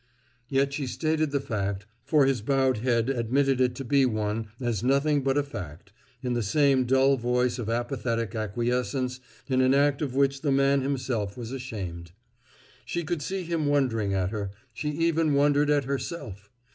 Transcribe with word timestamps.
Yet 0.49 0.73
she 0.73 0.87
stated 0.87 1.29
the 1.29 1.39
fact, 1.39 1.85
for 2.05 2.25
his 2.25 2.41
bowed 2.41 2.79
head 2.79 3.07
admitted 3.07 3.61
it 3.61 3.75
to 3.75 3.85
be 3.85 4.03
one, 4.03 4.47
as 4.59 4.81
nothing 4.83 5.21
but 5.21 5.37
a 5.37 5.43
fact, 5.43 5.93
in 6.23 6.33
the 6.33 6.41
same 6.41 6.85
dull 6.85 7.17
voice 7.17 7.59
of 7.59 7.69
apathetic 7.69 8.33
acquiescence 8.33 9.19
in 9.47 9.61
an 9.61 9.75
act 9.75 10.01
of 10.01 10.15
which 10.15 10.41
the 10.41 10.51
man 10.51 10.81
himself 10.81 11.37
was 11.37 11.51
ashamed. 11.51 12.13
She 12.83 13.03
could 13.03 13.21
see 13.21 13.43
him 13.43 13.67
wondering 13.67 14.11
at 14.11 14.31
her; 14.31 14.49
she 14.73 14.89
even 14.89 15.35
wondered 15.35 15.69
at 15.69 15.83
herself. 15.83 16.49